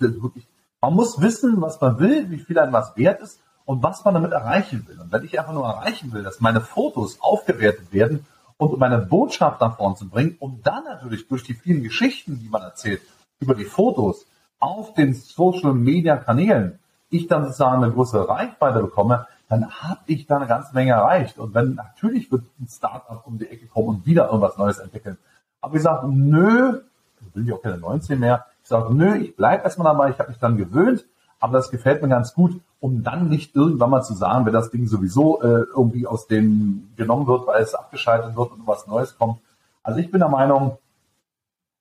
Man 0.82 0.94
muss 0.94 1.22
wissen, 1.22 1.62
was 1.62 1.80
man 1.80 2.00
will, 2.00 2.32
wie 2.32 2.40
viel 2.40 2.58
einem 2.58 2.74
was 2.74 2.98
wert 2.98 3.22
ist 3.22 3.42
und 3.66 3.84
was 3.84 4.06
man 4.06 4.14
damit 4.14 4.32
erreichen 4.32 4.86
will. 4.88 5.00
Und 5.00 5.12
wenn 5.12 5.24
ich 5.24 5.40
einfach 5.40 5.54
nur 5.54 5.66
erreichen 5.66 6.14
will, 6.14 6.24
dass 6.24 6.40
meine 6.40 6.62
Fotos 6.62 7.20
aufgewertet 7.20 7.92
werden 7.92 8.26
und 8.58 8.72
um 8.72 8.80
meine 8.80 9.00
Botschaft 9.00 9.62
nach 9.62 9.78
vorne 9.78 9.96
zu 9.96 10.08
bringen, 10.08 10.38
um 10.40 10.62
dann 10.64 10.84
natürlich 10.86 11.28
durch 11.28 11.44
die 11.44 11.56
vielen 11.56 11.84
Geschichten, 11.84 12.40
die 12.40 12.50
man 12.50 12.62
erzählt, 12.62 13.02
über 13.40 13.56
die 13.56 13.66
Fotos 13.66 14.26
auf 14.60 14.94
den 14.94 15.14
Social 15.14 15.74
Media 15.74 16.18
Kanälen, 16.18 16.80
ich 17.10 17.28
dann 17.28 17.46
sozusagen 17.46 17.84
eine 17.84 17.94
größere 17.94 18.30
Reichweite 18.30 18.82
bekomme, 18.82 19.28
dann 19.48 19.70
habe 19.70 20.02
ich 20.08 20.26
da 20.26 20.38
eine 20.38 20.48
ganze 20.48 20.74
Menge 20.74 20.92
erreicht. 20.92 21.38
Und 21.38 21.54
wenn 21.54 21.76
natürlich 21.76 22.32
wird 22.32 22.44
ein 22.60 22.68
Startup 22.68 23.26
um 23.26 23.38
die 23.38 23.48
Ecke 23.48 23.68
kommen 23.68 23.90
und 23.90 24.06
wieder 24.06 24.28
irgendwas 24.28 24.58
Neues 24.58 24.80
entwickeln. 24.80 25.18
Aber 25.62 25.76
ich 25.76 25.84
sage, 25.84 26.08
nö, 26.08 26.82
ich 27.22 27.36
will 27.36 27.48
ja 27.48 27.56
auch 27.56 27.62
keine 27.62 27.78
19 27.78 28.20
mehr. 28.20 28.46
Ich 28.64 28.70
sage, 28.70 28.94
nö, 28.94 29.16
ich 29.16 29.36
bleibe 29.36 29.64
erstmal 29.64 29.94
dabei, 29.94 30.10
ich 30.10 30.20
habe 30.20 30.30
mich 30.30 30.40
dann 30.40 30.58
gewöhnt, 30.58 31.06
aber 31.46 31.58
das 31.58 31.70
gefällt 31.70 32.02
mir 32.02 32.10
ganz 32.10 32.34
gut 32.34 32.60
um 32.86 33.02
dann 33.02 33.30
nicht 33.30 33.56
irgendwann 33.56 33.90
mal 33.90 34.04
zu 34.04 34.14
sagen, 34.14 34.46
wenn 34.46 34.54
das 34.54 34.70
Ding 34.70 34.86
sowieso 34.86 35.42
äh, 35.42 35.66
irgendwie 35.76 36.06
aus 36.06 36.28
dem 36.28 36.90
genommen 36.96 37.26
wird, 37.26 37.48
weil 37.48 37.64
es 37.64 37.74
abgeschaltet 37.74 38.36
wird 38.36 38.52
und 38.52 38.68
was 38.68 38.86
Neues 38.86 39.18
kommt. 39.18 39.40
Also 39.82 40.00
ich 40.00 40.12
bin 40.12 40.20
der 40.20 40.30
Meinung, 40.30 40.78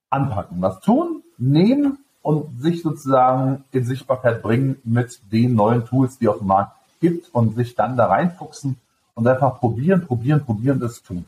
anpacken, 0.09 0.59
was 0.61 0.79
tun, 0.79 1.21
nehmen 1.37 1.99
und 2.23 2.59
sich 2.59 2.81
sozusagen 2.81 3.65
in 3.71 3.85
Sichtbarkeit 3.85 4.41
bringen 4.41 4.77
mit 4.83 5.19
den 5.31 5.53
neuen 5.53 5.85
Tools, 5.85 6.17
die 6.17 6.27
auf 6.27 6.39
dem 6.39 6.47
Markt 6.47 6.75
gibt 7.01 7.31
und 7.35 7.55
sich 7.55 7.75
dann 7.75 7.97
da 7.97 8.07
reinfuchsen 8.07 8.77
und 9.13 9.27
einfach 9.27 9.59
probieren, 9.59 10.07
probieren, 10.07 10.43
probieren, 10.43 10.79
das 10.79 11.03
tun. 11.03 11.25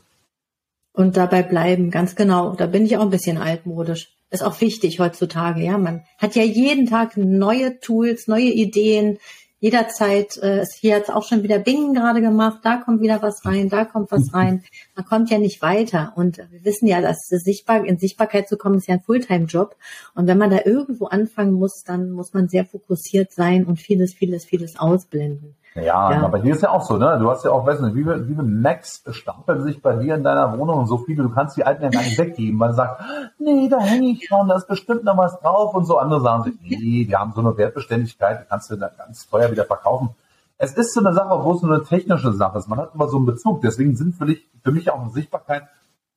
Und 0.92 1.16
dabei 1.16 1.44
bleiben, 1.44 1.92
ganz 1.92 2.16
genau. 2.16 2.56
Da 2.56 2.66
bin 2.66 2.84
ich 2.84 2.96
auch 2.96 3.02
ein 3.02 3.10
bisschen 3.10 3.38
altmodisch. 3.38 4.10
Ist 4.30 4.42
auch 4.42 4.60
wichtig 4.60 5.00
heutzutage, 5.00 5.62
ja. 5.62 5.78
Man 5.78 6.04
hat 6.18 6.34
ja 6.34 6.42
jeden 6.42 6.86
Tag 6.86 7.16
neue 7.16 7.80
Tools, 7.80 8.28
neue 8.28 8.50
Ideen, 8.50 9.18
jederzeit, 9.60 10.36
äh, 10.36 10.62
ist 10.62 10.74
hier 10.74 10.96
jetzt 10.96 11.10
auch 11.10 11.24
schon 11.24 11.42
wieder 11.42 11.58
Bingen 11.58 11.94
gerade 11.94 12.20
gemacht, 12.20 12.60
da 12.62 12.76
kommt 12.76 13.00
wieder 13.00 13.22
was 13.22 13.44
rein, 13.44 13.68
da 13.68 13.84
kommt 13.84 14.12
was 14.12 14.32
rein. 14.32 14.62
Man 14.94 15.04
kommt 15.04 15.30
ja 15.30 15.38
nicht 15.38 15.62
weiter. 15.62 16.12
Und 16.16 16.38
wir 16.38 16.64
wissen 16.64 16.86
ja, 16.86 17.00
dass 17.00 17.26
sichtbar, 17.28 17.84
in 17.84 17.98
Sichtbarkeit 17.98 18.48
zu 18.48 18.56
kommen, 18.56 18.78
ist 18.78 18.86
ja 18.86 18.94
ein 18.94 19.02
Fulltime-Job. 19.02 19.76
Und 20.14 20.26
wenn 20.26 20.38
man 20.38 20.50
da 20.50 20.60
irgendwo 20.64 21.06
anfangen 21.06 21.52
muss, 21.52 21.82
dann 21.84 22.10
muss 22.10 22.34
man 22.34 22.48
sehr 22.48 22.64
fokussiert 22.64 23.32
sein 23.32 23.64
und 23.64 23.80
vieles, 23.80 24.14
vieles, 24.14 24.44
vieles 24.44 24.78
ausblenden. 24.78 25.56
Ja, 25.74 26.10
ja. 26.10 26.22
aber 26.24 26.38
hier 26.38 26.54
ist 26.54 26.62
ja 26.62 26.70
auch 26.70 26.82
so, 26.82 26.96
ne? 26.96 27.18
Du 27.20 27.30
hast 27.30 27.44
ja 27.44 27.50
auch, 27.50 27.64
weißt 27.64 27.80
du, 27.80 27.94
wie 27.94 28.02
viele, 28.02 28.28
wie 28.28 28.34
viele 28.34 28.42
Macs 28.42 29.02
stapeln 29.10 29.62
sich 29.62 29.80
bei 29.80 29.96
dir 29.96 30.16
in 30.16 30.24
deiner 30.24 30.58
Wohnung 30.58 30.80
und 30.80 30.86
so 30.86 30.98
viele, 30.98 31.22
du 31.22 31.30
kannst 31.30 31.56
die 31.56 31.64
alten 31.64 31.84
ja 31.84 31.90
gar 31.90 32.02
nicht 32.02 32.18
weggeben, 32.18 32.58
weil 32.58 32.70
du 32.70 32.74
sagst, 32.74 33.04
nee, 33.38 33.68
da 33.68 33.78
hänge 33.78 34.08
ich 34.08 34.28
dran, 34.28 34.48
da 34.48 34.56
ist 34.56 34.66
bestimmt 34.66 35.04
noch 35.04 35.16
was 35.16 35.38
drauf 35.40 35.74
und 35.74 35.84
so. 35.84 35.98
Andere 35.98 36.20
sagen 36.20 36.44
sich, 36.44 36.54
nee, 36.60 37.04
die 37.04 37.16
haben 37.16 37.32
so 37.32 37.40
eine 37.40 37.56
Wertbeständigkeit, 37.56 38.42
die 38.42 38.48
kannst 38.48 38.70
du 38.70 38.76
dann 38.76 38.90
ganz 38.96 39.28
teuer 39.28 39.50
wieder 39.50 39.64
verkaufen. 39.64 40.10
Es 40.58 40.72
ist 40.72 40.92
so 40.92 41.00
eine 41.00 41.14
Sache, 41.14 41.44
wo 41.44 41.52
es 41.52 41.60
so 41.60 41.68
eine 41.68 41.84
technische 41.84 42.32
Sache 42.32 42.58
ist. 42.58 42.68
Man 42.68 42.80
hat 42.80 42.94
immer 42.94 43.08
so 43.08 43.16
einen 43.16 43.26
Bezug. 43.26 43.62
Deswegen 43.62 43.94
sind 43.94 44.16
für, 44.16 44.26
dich, 44.26 44.44
für 44.64 44.72
mich 44.72 44.90
auch 44.90 45.00
eine 45.00 45.10
Sichtbarkeit, 45.10 45.62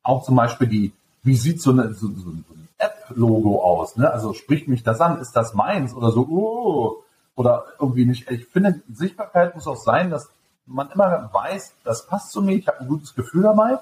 auch 0.02 0.24
zum 0.24 0.36
Beispiel 0.36 0.68
die, 0.68 0.94
wie 1.22 1.36
sieht 1.36 1.62
so, 1.62 1.72
eine, 1.72 1.94
so, 1.94 2.08
so 2.08 2.30
ein 2.32 2.68
App-Logo 2.80 3.62
aus? 3.62 3.98
Ne? 3.98 4.12
Also 4.12 4.34
spricht 4.34 4.68
mich 4.68 4.82
das 4.82 5.00
an? 5.00 5.22
Ist 5.22 5.34
das 5.34 5.54
meins? 5.54 5.94
Oder 5.94 6.12
so, 6.12 6.28
oh, 6.28 7.04
oder 7.42 7.66
irgendwie 7.80 8.06
nicht. 8.06 8.30
Ich 8.30 8.46
finde, 8.46 8.82
Sichtbarkeit 8.94 9.56
muss 9.56 9.66
auch 9.66 9.78
sein, 9.78 10.12
dass 10.12 10.30
man 10.68 10.92
immer 10.92 11.32
weiß, 11.34 11.74
das 11.84 12.06
passt 12.06 12.32
zu 12.32 12.44
mir, 12.44 12.56
ich 12.56 12.68
habe 12.68 12.82
ein 12.82 12.88
gutes 12.88 13.16
Gefühl 13.16 13.42
dabei. 13.42 13.80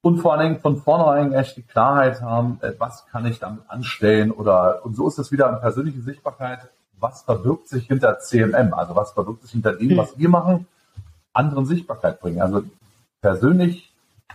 Und 0.00 0.20
vor 0.20 0.32
allen 0.32 0.48
Dingen 0.48 0.60
von 0.60 0.80
vornherein 0.80 1.34
echt 1.34 1.58
die 1.58 1.62
Klarheit 1.62 2.22
haben, 2.22 2.58
äh, 2.62 2.72
was 2.78 3.06
kann 3.08 3.26
ich 3.26 3.40
damit 3.40 3.68
anstellen 3.68 4.30
oder, 4.30 4.86
und 4.86 4.96
so 4.96 5.06
ist 5.06 5.18
es 5.18 5.32
wieder 5.32 5.48
eine 5.48 5.58
persönliche 5.58 6.00
Sichtbarkeit. 6.00 6.70
Was 6.98 7.22
verbirgt 7.22 7.68
sich 7.68 7.86
hinter 7.88 8.18
CMM? 8.20 8.72
Also 8.72 8.96
was 8.96 9.12
verbirgt 9.12 9.42
sich 9.42 9.50
hinter 9.50 9.74
dem, 9.74 9.98
was 9.98 10.16
wir 10.16 10.30
machen, 10.30 10.66
anderen 11.34 11.66
Sichtbarkeit 11.66 12.20
bringen? 12.20 12.40
Also 12.40 12.62
persönlich 13.20 13.92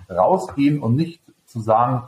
rausgehen 0.10 0.80
und 0.80 0.96
nicht 0.96 1.22
zu 1.48 1.60
sagen, 1.60 2.04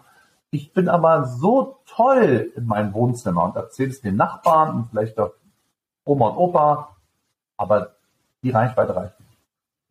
ich 0.52 0.74
bin 0.74 0.90
aber 0.90 1.26
so 1.26 1.80
toll 1.88 2.52
in 2.56 2.68
meinem 2.68 2.94
Wohnzimmer 2.94 3.46
und 3.46 3.56
erzähle 3.56 3.90
es 3.90 4.02
den 4.02 4.16
Nachbarn 4.16 4.76
und 4.76 4.90
vielleicht 4.92 5.18
auch 5.18 5.32
Oma 6.06 6.30
und 6.30 6.38
Opa, 6.38 6.96
aber 7.58 7.96
die 8.44 8.50
Reichweite 8.50 8.96
reicht 8.96 9.20
nicht. 9.20 9.34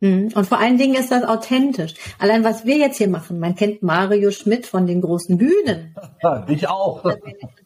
Hm. 0.03 0.31
Und 0.35 0.45
vor 0.45 0.59
allen 0.59 0.77
Dingen 0.77 0.95
ist 0.95 1.11
das 1.11 1.23
authentisch. 1.23 1.93
Allein 2.19 2.43
was 2.43 2.65
wir 2.65 2.75
jetzt 2.75 2.97
hier 2.97 3.07
machen, 3.07 3.39
man 3.39 3.55
kennt 3.55 3.83
Mario 3.83 4.31
Schmidt 4.31 4.67
von 4.67 4.85
den 4.85 4.99
großen 4.99 5.37
Bühnen. 5.37 5.95
Dich 6.49 6.67
auch. 6.67 7.05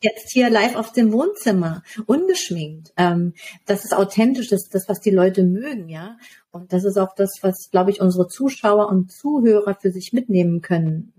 Jetzt 0.01 0.31
hier 0.31 0.51
live 0.51 0.75
auf 0.75 0.91
dem 0.91 1.11
Wohnzimmer, 1.11 1.81
ungeschminkt. 2.05 2.93
Ähm, 2.95 3.33
das 3.65 3.85
ist 3.85 3.95
authentisch, 3.95 4.49
das 4.49 4.65
ist 4.65 4.75
das, 4.75 4.87
was 4.87 4.99
die 4.99 5.09
Leute 5.09 5.41
mögen, 5.41 5.89
ja. 5.89 6.17
Und 6.51 6.73
das 6.73 6.83
ist 6.83 6.97
auch 6.97 7.15
das, 7.15 7.39
was, 7.41 7.71
glaube 7.71 7.89
ich, 7.89 8.01
unsere 8.01 8.27
Zuschauer 8.27 8.87
und 8.89 9.11
Zuhörer 9.11 9.73
für 9.73 9.91
sich 9.91 10.13
mitnehmen 10.13 10.61
können. 10.61 11.13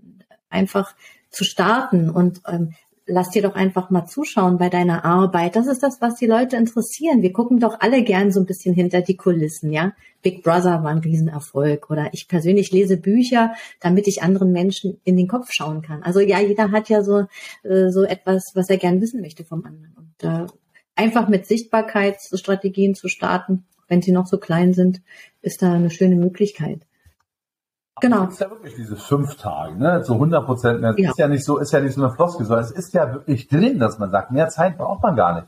Einfach 0.49 0.95
zu 1.29 1.43
starten 1.43 2.09
und 2.09 2.41
ähm, 2.47 2.73
lass 3.09 3.31
dir 3.31 3.41
doch 3.41 3.55
einfach 3.55 3.89
mal 3.89 4.05
zuschauen 4.05 4.57
bei 4.57 4.69
deiner 4.69 5.03
Arbeit. 5.03 5.55
Das 5.55 5.67
ist 5.67 5.83
das, 5.83 5.99
was 5.99 6.15
die 6.15 6.27
Leute 6.27 6.55
interessieren. 6.55 7.21
Wir 7.21 7.33
gucken 7.33 7.59
doch 7.59 7.79
alle 7.79 8.03
gern 8.03 8.31
so 8.31 8.39
ein 8.39 8.45
bisschen 8.45 8.73
hinter 8.73 9.01
die 9.01 9.17
Kulissen, 9.17 9.71
ja. 9.71 9.93
Big 10.21 10.43
Brother 10.43 10.83
war 10.83 10.91
ein 10.91 10.99
Riesenerfolg 10.99 11.89
oder 11.89 12.09
ich 12.11 12.27
persönlich 12.27 12.71
lese 12.71 12.97
Bücher, 12.97 13.53
damit 13.79 14.07
ich 14.07 14.21
anderen 14.21 14.51
Menschen 14.51 14.99
in 15.03 15.17
den 15.17 15.27
Kopf 15.27 15.51
schauen 15.51 15.81
kann. 15.81 16.03
Also 16.03 16.19
ja, 16.19 16.39
jeder 16.39 16.71
hat 16.71 16.89
ja 16.89 17.03
so, 17.03 17.25
äh, 17.63 17.89
so 17.89 18.03
etwas, 18.03 18.51
was 18.53 18.69
er 18.69 18.77
gern 18.77 19.01
wissen 19.01 19.21
möchte 19.21 19.45
vom 19.45 19.65
anderen. 19.65 19.95
Und 19.95 20.23
äh, 20.23 20.47
einfach 20.95 21.29
mit 21.29 21.45
Sichtbarkeitsstrategien 21.45 22.95
zu 22.95 23.07
starten, 23.07 23.65
wenn 23.87 24.01
sie 24.01 24.11
noch 24.11 24.27
so 24.27 24.37
klein 24.37 24.73
sind, 24.73 25.01
ist 25.41 25.61
da 25.61 25.73
eine 25.73 25.89
schöne 25.89 26.15
Möglichkeit. 26.15 26.81
Genau. 28.01 28.25
Es 28.25 28.33
ist 28.33 28.39
ja 28.41 28.49
wirklich 28.49 28.75
diese 28.75 28.95
fünf 28.95 29.35
Tage, 29.37 29.75
ne? 29.75 30.03
So 30.03 30.13
100 30.13 30.45
Prozent 30.45 30.81
mehr. 30.81 30.93
Ja. 30.97 31.09
Ist 31.09 31.17
ja 31.17 31.27
nicht 31.27 31.45
so, 31.45 31.57
ist 31.57 31.71
ja 31.71 31.79
nicht 31.79 31.93
so 31.93 32.03
eine 32.03 32.13
Floskel, 32.13 32.45
sondern 32.45 32.65
es 32.65 32.71
ist 32.71 32.93
ja 32.93 33.13
wirklich 33.13 33.47
drin, 33.47 33.79
dass 33.79 33.99
man 33.99 34.11
sagt, 34.11 34.31
mehr 34.31 34.49
Zeit 34.49 34.77
braucht 34.77 35.03
man 35.03 35.15
gar 35.15 35.35
nicht. 35.35 35.47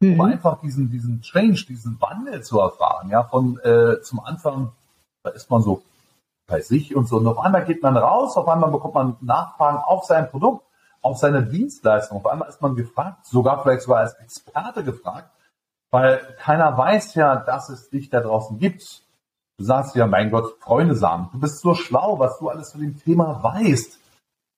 Mhm. 0.00 0.20
Um 0.20 0.20
einfach 0.26 0.60
diesen, 0.60 0.90
diesen 0.90 1.22
Change, 1.22 1.64
diesen 1.68 2.00
Wandel 2.00 2.42
zu 2.42 2.60
erfahren, 2.60 3.08
ja, 3.08 3.24
von, 3.24 3.58
äh, 3.62 4.00
zum 4.02 4.20
Anfang, 4.20 4.72
da 5.22 5.30
ist 5.30 5.50
man 5.50 5.62
so 5.62 5.82
bei 6.46 6.60
sich 6.60 6.94
und 6.94 7.08
so. 7.08 7.16
Und 7.16 7.26
auf 7.26 7.38
einmal 7.38 7.64
geht 7.64 7.82
man 7.82 7.96
raus, 7.96 8.36
auf 8.36 8.48
einmal 8.48 8.70
bekommt 8.70 8.94
man 8.94 9.16
Nachfragen 9.20 9.78
auf 9.78 10.04
sein 10.04 10.30
Produkt, 10.30 10.64
auf 11.02 11.18
seine 11.18 11.42
Dienstleistung. 11.42 12.18
Auf 12.18 12.26
einmal 12.26 12.48
ist 12.48 12.62
man 12.62 12.74
gefragt, 12.74 13.26
sogar 13.26 13.62
vielleicht 13.62 13.82
sogar 13.82 14.00
als 14.00 14.14
Experte 14.14 14.84
gefragt, 14.84 15.30
weil 15.90 16.18
keiner 16.38 16.76
weiß 16.76 17.14
ja, 17.14 17.36
dass 17.36 17.68
es 17.68 17.90
dich 17.90 18.10
da 18.10 18.20
draußen 18.20 18.58
gibt. 18.58 19.02
Du 19.58 19.64
sagst 19.64 19.96
ja, 19.96 20.06
mein 20.06 20.30
Gott, 20.30 20.54
Freunde 20.60 20.94
sagen, 20.94 21.30
du 21.32 21.40
bist 21.40 21.60
so 21.60 21.74
schlau, 21.74 22.18
was 22.18 22.38
du 22.38 22.50
alles 22.50 22.70
zu 22.70 22.78
dem 22.78 22.98
Thema 22.98 23.42
weißt. 23.42 23.98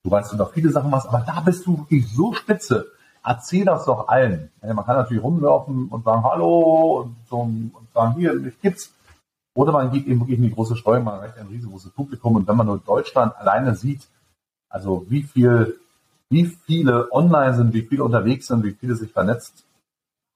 Du 0.04 0.10
weißt 0.10 0.34
noch 0.34 0.52
viele 0.52 0.70
Sachen 0.70 0.90
was, 0.90 1.06
aber 1.06 1.20
da 1.20 1.40
bist 1.40 1.66
du 1.66 1.78
wirklich 1.78 2.08
so 2.08 2.32
spitze. 2.32 2.86
Erzähl 3.24 3.64
das 3.64 3.84
doch 3.84 4.08
allen. 4.08 4.50
Man 4.60 4.84
kann 4.84 4.96
natürlich 4.96 5.22
rumlaufen 5.22 5.88
und 5.88 6.04
sagen 6.04 6.24
Hallo 6.24 7.02
und, 7.02 7.16
so, 7.28 7.40
und 7.40 7.72
sagen, 7.94 8.14
hier, 8.14 8.34
mich 8.34 8.60
gibt's. 8.60 8.92
Oder 9.54 9.72
man 9.72 9.90
geht 9.90 10.06
eben 10.06 10.20
wirklich 10.20 10.38
in 10.38 10.44
die 10.44 10.54
große 10.54 10.76
Steuerung, 10.76 11.04
man 11.04 11.14
erreicht 11.16 11.36
ein 11.36 11.48
riesengroßes 11.48 11.90
Publikum 11.90 12.36
und 12.36 12.46
wenn 12.46 12.56
man 12.56 12.66
nur 12.66 12.78
Deutschland 12.78 13.36
alleine 13.36 13.74
sieht, 13.74 14.06
also 14.68 15.04
wie 15.08 15.24
viel, 15.24 15.78
wie 16.30 16.44
viele 16.44 17.10
online 17.12 17.54
sind, 17.56 17.72
wie 17.72 17.82
viele 17.82 18.04
unterwegs 18.04 18.46
sind, 18.46 18.62
wie 18.62 18.72
viele 18.72 18.94
sich 18.94 19.12
vernetzt 19.12 19.64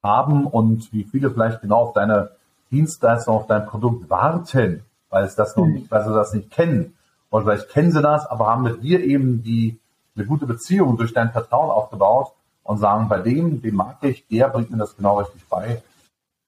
haben 0.02 0.46
und 0.46 0.92
wie 0.92 1.04
viele 1.04 1.30
vielleicht 1.30 1.60
genau 1.60 1.76
auf 1.76 1.92
deine 1.92 2.30
Dienstleister 2.72 3.30
auf 3.30 3.46
dein 3.46 3.66
Produkt 3.66 4.10
warten, 4.10 4.82
weil 5.10 5.24
es 5.24 5.36
das 5.36 5.56
noch 5.56 5.66
hm. 5.66 5.74
nicht, 5.74 5.90
weil 5.90 6.04
sie 6.04 6.12
das 6.12 6.32
nicht 6.32 6.50
kennen. 6.50 6.96
Oder 7.30 7.44
vielleicht 7.44 7.68
kennen 7.70 7.92
sie 7.92 8.02
das, 8.02 8.26
aber 8.26 8.46
haben 8.46 8.64
mit 8.64 8.82
dir 8.82 9.00
eben 9.00 9.42
die, 9.42 9.78
eine 10.16 10.26
gute 10.26 10.46
Beziehung 10.46 10.96
durch 10.96 11.14
dein 11.14 11.30
Vertrauen 11.30 11.70
aufgebaut 11.70 12.32
und 12.64 12.78
sagen, 12.78 13.08
bei 13.08 13.18
dem, 13.18 13.62
den 13.62 13.74
mag 13.74 13.98
ich, 14.02 14.26
der 14.26 14.48
bringt 14.48 14.70
mir 14.70 14.78
das 14.78 14.96
genau 14.96 15.18
richtig 15.18 15.46
bei. 15.48 15.82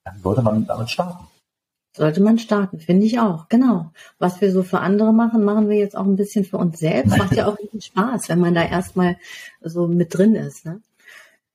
Dann 0.05 0.19
sollte 0.21 0.43
man 0.43 0.67
damit 0.67 0.91
starten. 0.91 1.27
Sollte 1.97 2.21
man 2.21 2.39
starten, 2.39 2.81
finde 2.81 3.07
ich 3.07 3.21
auch, 3.21 3.49
genau. 3.49 3.93
Was 4.19 4.41
wir 4.41 4.51
so 4.51 4.65
für 4.65 4.81
andere 4.81 5.13
machen, 5.13 5.45
machen 5.45 5.69
wir 5.69 5.77
jetzt 5.77 5.97
auch 5.97 6.05
ein 6.05 6.17
bisschen 6.17 6.45
für 6.45 6.59
uns 6.59 6.81
selbst. 6.81 7.17
Macht 7.17 7.37
ja 7.37 7.47
auch 7.47 7.57
richtig 7.59 7.85
Spaß, 7.85 8.29
wenn 8.29 8.41
man 8.41 8.55
da 8.55 8.65
erstmal 8.65 9.17
so 9.63 9.87
mit 9.87 10.17
drin 10.17 10.35
ist. 10.35 10.67
Ne? 10.67 10.81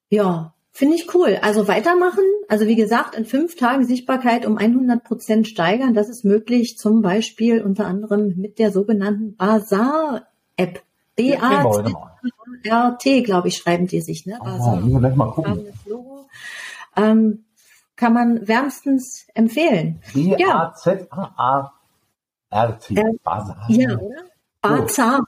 Ja, 0.09 0.53
Finde 0.79 0.95
ich 0.95 1.13
cool. 1.13 1.37
Also 1.41 1.67
weitermachen. 1.67 2.23
Also 2.47 2.65
wie 2.65 2.77
gesagt, 2.77 3.13
in 3.13 3.25
fünf 3.25 3.57
Tagen 3.57 3.85
Sichtbarkeit 3.85 4.45
um 4.45 4.57
100 4.57 5.03
Prozent 5.03 5.45
steigern. 5.45 5.93
Das 5.93 6.07
ist 6.07 6.23
möglich 6.23 6.77
zum 6.77 7.01
Beispiel 7.01 7.61
unter 7.61 7.85
anderem 7.85 8.35
mit 8.37 8.59
der 8.59 8.71
sogenannten 8.71 9.35
Basar-App. 9.35 10.81
B-A-Z-R-T, 11.17 12.03
glaube 13.23 13.49
ich, 13.49 13.57
schreiben 13.57 13.87
die 13.87 13.99
sich. 13.99 14.25
Ne? 14.25 14.39
Basar. 14.41 14.81
Oh, 14.81 14.99
mal 14.99 15.31
gucken. 15.31 15.65
Ähm, 16.95 17.43
kann 17.97 18.13
man 18.13 18.47
wärmstens 18.47 19.27
empfehlen. 19.33 20.01
B-A-Z-A-R-T. 20.13 21.73
Ja. 22.93 23.03
Basar. 23.21 23.65
Ja, 23.67 23.97
oder? 23.97 24.23
Bazar. 24.61 25.25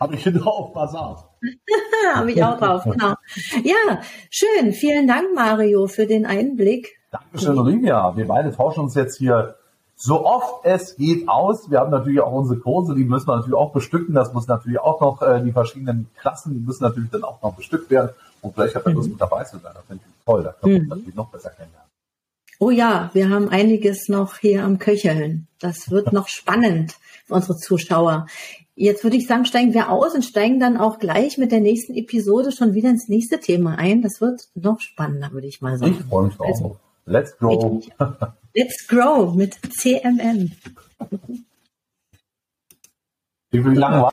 Habe 0.00 0.14
ich 0.14 0.22
hier 0.22 0.32
drauf, 0.32 0.72
Basar. 0.72 1.36
Habe 2.14 2.32
ich 2.32 2.42
auch 2.42 2.58
drauf, 2.58 2.84
genau. 2.84 3.14
Ja, 3.62 4.00
schön. 4.30 4.72
Vielen 4.72 5.06
Dank, 5.06 5.34
Mario, 5.34 5.86
für 5.86 6.06
den 6.06 6.26
Einblick. 6.26 6.98
Dankeschön, 7.10 7.58
Olivia. 7.58 8.16
Wir 8.16 8.26
beide 8.26 8.52
tauschen 8.52 8.80
uns 8.80 8.94
jetzt 8.94 9.18
hier 9.18 9.56
so 9.96 10.24
oft 10.26 10.64
es 10.64 10.96
geht 10.96 11.28
aus. 11.28 11.70
Wir 11.70 11.80
haben 11.80 11.90
natürlich 11.90 12.20
auch 12.20 12.32
unsere 12.32 12.58
Kurse, 12.58 12.94
die 12.94 13.04
müssen 13.04 13.28
wir 13.28 13.36
natürlich 13.36 13.54
auch 13.54 13.72
bestücken. 13.72 14.14
Das 14.14 14.32
muss 14.32 14.48
natürlich 14.48 14.80
auch 14.80 15.00
noch, 15.00 15.22
äh, 15.22 15.42
die 15.42 15.52
verschiedenen 15.52 16.10
Klassen, 16.18 16.54
die 16.54 16.60
müssen 16.60 16.82
natürlich 16.82 17.10
dann 17.10 17.24
auch 17.24 17.40
noch 17.42 17.54
bestückt 17.54 17.90
werden. 17.90 18.10
Und 18.40 18.54
vielleicht 18.54 18.74
hat 18.74 18.84
er 18.86 18.92
Lust 18.92 19.08
mhm. 19.08 19.14
mit 19.14 19.20
dabei 19.20 19.44
zu 19.44 19.58
sein. 19.58 19.72
Das 19.74 19.84
finde 19.86 20.02
ich 20.06 20.24
toll. 20.24 20.42
Da 20.42 20.52
können 20.52 20.74
wir 20.74 20.82
mhm. 20.82 20.88
natürlich 20.88 21.14
noch 21.14 21.28
besser 21.28 21.50
kennenlernen. 21.50 21.88
Oh 22.60 22.70
ja, 22.70 23.10
wir 23.14 23.30
haben 23.30 23.48
einiges 23.48 24.08
noch 24.08 24.36
hier 24.38 24.64
am 24.64 24.78
Köcheln. 24.78 25.48
Das 25.60 25.90
wird 25.90 26.12
noch 26.12 26.28
spannend 26.28 26.96
für 27.26 27.34
unsere 27.34 27.56
Zuschauer. 27.56 28.26
Jetzt 28.76 29.04
würde 29.04 29.16
ich 29.16 29.28
sagen, 29.28 29.44
steigen 29.44 29.72
wir 29.72 29.88
aus 29.88 30.14
und 30.14 30.24
steigen 30.24 30.58
dann 30.58 30.76
auch 30.76 30.98
gleich 30.98 31.38
mit 31.38 31.52
der 31.52 31.60
nächsten 31.60 31.94
Episode 31.94 32.50
schon 32.50 32.74
wieder 32.74 32.90
ins 32.90 33.08
nächste 33.08 33.38
Thema 33.38 33.76
ein. 33.78 34.02
Das 34.02 34.20
wird 34.20 34.48
noch 34.54 34.80
spannender, 34.80 35.32
würde 35.32 35.46
ich 35.46 35.60
mal 35.60 35.78
sagen. 35.78 35.96
Ich 36.00 36.06
freue 36.06 36.26
mich 36.26 36.40
also, 36.40 36.64
auch. 36.64 36.76
Let's 37.06 37.36
grow. 37.38 37.84
Let's 38.54 38.86
grow 38.88 39.34
mit 39.34 39.54
CMM. 39.70 40.50
Wie 43.52 43.58
lange 43.60 44.02
war 44.02 44.12